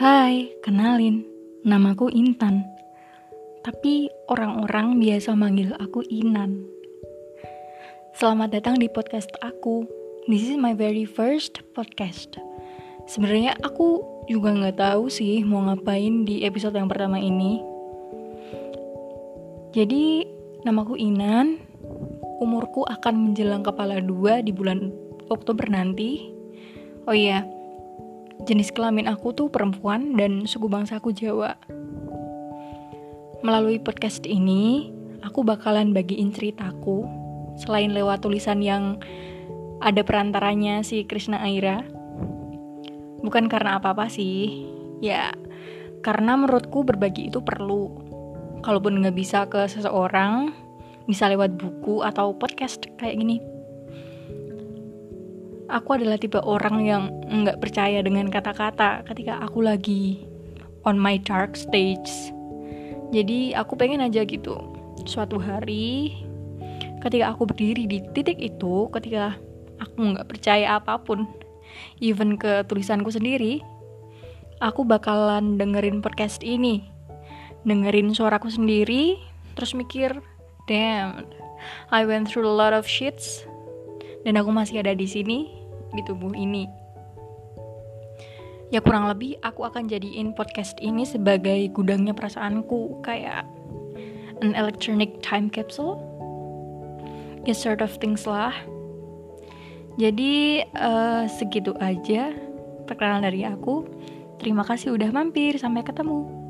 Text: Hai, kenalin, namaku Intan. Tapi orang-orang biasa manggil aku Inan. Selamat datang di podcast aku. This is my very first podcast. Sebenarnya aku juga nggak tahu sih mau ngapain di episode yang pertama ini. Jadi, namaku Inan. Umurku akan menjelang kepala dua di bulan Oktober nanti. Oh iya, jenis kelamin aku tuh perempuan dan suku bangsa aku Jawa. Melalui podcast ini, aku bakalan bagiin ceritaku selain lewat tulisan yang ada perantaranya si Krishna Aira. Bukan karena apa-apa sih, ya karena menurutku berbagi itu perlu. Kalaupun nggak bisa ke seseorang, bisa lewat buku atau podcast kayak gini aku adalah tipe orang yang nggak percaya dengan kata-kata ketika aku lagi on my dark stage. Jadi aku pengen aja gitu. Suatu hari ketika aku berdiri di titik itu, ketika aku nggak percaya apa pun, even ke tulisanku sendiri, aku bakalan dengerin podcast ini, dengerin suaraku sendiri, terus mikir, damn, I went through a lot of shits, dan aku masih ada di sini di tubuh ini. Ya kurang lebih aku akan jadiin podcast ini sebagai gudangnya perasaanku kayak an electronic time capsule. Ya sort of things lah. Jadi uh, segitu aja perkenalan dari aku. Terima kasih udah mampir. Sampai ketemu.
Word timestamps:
Hai, 0.00 0.48
kenalin, 0.64 1.20
namaku 1.68 2.08
Intan. 2.08 2.64
Tapi 3.60 4.08
orang-orang 4.24 4.96
biasa 4.96 5.36
manggil 5.36 5.76
aku 5.76 6.00
Inan. 6.08 6.64
Selamat 8.16 8.56
datang 8.56 8.80
di 8.80 8.88
podcast 8.88 9.28
aku. 9.44 9.84
This 10.32 10.48
is 10.48 10.56
my 10.56 10.72
very 10.72 11.04
first 11.04 11.60
podcast. 11.76 12.40
Sebenarnya 13.04 13.52
aku 13.60 14.00
juga 14.32 14.56
nggak 14.56 14.80
tahu 14.80 15.12
sih 15.12 15.44
mau 15.44 15.60
ngapain 15.68 16.24
di 16.24 16.40
episode 16.48 16.72
yang 16.72 16.88
pertama 16.88 17.20
ini. 17.20 17.60
Jadi, 19.76 20.24
namaku 20.64 20.96
Inan. 20.96 21.60
Umurku 22.40 22.88
akan 22.88 23.28
menjelang 23.28 23.60
kepala 23.60 24.00
dua 24.00 24.40
di 24.40 24.56
bulan 24.56 24.88
Oktober 25.28 25.68
nanti. 25.68 26.32
Oh 27.04 27.12
iya, 27.12 27.44
jenis 28.42 28.74
kelamin 28.74 29.06
aku 29.06 29.30
tuh 29.30 29.48
perempuan 29.48 30.18
dan 30.18 30.50
suku 30.50 30.66
bangsa 30.66 30.98
aku 30.98 31.14
Jawa. 31.14 31.54
Melalui 33.42 33.78
podcast 33.78 34.26
ini, 34.26 34.90
aku 35.22 35.46
bakalan 35.46 35.94
bagiin 35.94 36.34
ceritaku 36.34 37.06
selain 37.58 37.94
lewat 37.94 38.22
tulisan 38.22 38.58
yang 38.62 38.98
ada 39.82 40.02
perantaranya 40.02 40.82
si 40.82 41.06
Krishna 41.06 41.42
Aira. 41.42 41.86
Bukan 43.22 43.46
karena 43.46 43.78
apa-apa 43.78 44.10
sih, 44.10 44.66
ya 44.98 45.30
karena 46.02 46.34
menurutku 46.34 46.82
berbagi 46.82 47.30
itu 47.30 47.38
perlu. 47.38 48.10
Kalaupun 48.62 49.02
nggak 49.02 49.16
bisa 49.18 49.46
ke 49.50 49.66
seseorang, 49.66 50.54
bisa 51.06 51.26
lewat 51.30 51.58
buku 51.58 52.02
atau 52.02 52.34
podcast 52.34 52.86
kayak 52.98 53.18
gini 53.18 53.61
aku 55.72 55.96
adalah 55.96 56.20
tipe 56.20 56.36
orang 56.44 56.84
yang 56.84 57.02
nggak 57.24 57.58
percaya 57.64 58.04
dengan 58.04 58.28
kata-kata 58.28 59.08
ketika 59.08 59.40
aku 59.40 59.64
lagi 59.64 60.20
on 60.84 61.00
my 61.00 61.16
dark 61.16 61.56
stage. 61.56 62.12
Jadi 63.16 63.56
aku 63.56 63.72
pengen 63.80 64.04
aja 64.04 64.20
gitu. 64.28 64.52
Suatu 65.08 65.40
hari 65.40 66.12
ketika 67.00 67.32
aku 67.32 67.48
berdiri 67.48 67.88
di 67.88 68.04
titik 68.12 68.36
itu, 68.36 68.92
ketika 68.92 69.34
aku 69.80 70.12
nggak 70.12 70.28
percaya 70.28 70.76
apa 70.76 71.00
pun, 71.00 71.24
even 72.04 72.36
ke 72.36 72.62
tulisanku 72.68 73.08
sendiri, 73.08 73.64
aku 74.60 74.84
bakalan 74.84 75.56
dengerin 75.56 76.04
podcast 76.04 76.44
ini, 76.44 76.84
dengerin 77.66 78.14
suaraku 78.14 78.52
sendiri, 78.52 79.18
terus 79.58 79.74
mikir, 79.74 80.22
damn, 80.70 81.26
I 81.90 82.06
went 82.06 82.30
through 82.30 82.46
a 82.46 82.54
lot 82.54 82.70
of 82.70 82.86
shits, 82.86 83.42
dan 84.22 84.38
aku 84.38 84.54
masih 84.54 84.86
ada 84.86 84.94
di 84.94 85.10
sini 85.10 85.61
di 85.92 86.02
tubuh 86.04 86.32
ini. 86.32 86.66
Ya 88.72 88.80
kurang 88.80 89.04
lebih 89.04 89.36
aku 89.44 89.68
akan 89.68 89.84
jadiin 89.84 90.32
podcast 90.32 90.80
ini 90.80 91.04
sebagai 91.04 91.68
gudangnya 91.76 92.16
perasaanku 92.16 93.04
kayak 93.04 93.44
an 94.40 94.56
electronic 94.56 95.20
time 95.20 95.52
capsule. 95.52 96.00
Ya 97.44 97.52
sort 97.52 97.84
of 97.84 97.92
things 98.00 98.24
lah. 98.24 98.56
Jadi 100.00 100.64
uh, 100.72 101.28
segitu 101.28 101.76
aja 101.84 102.32
perkenalan 102.88 103.28
dari 103.28 103.44
aku. 103.44 103.84
Terima 104.40 104.64
kasih 104.64 104.96
udah 104.96 105.12
mampir. 105.12 105.60
Sampai 105.60 105.84
ketemu. 105.84 106.41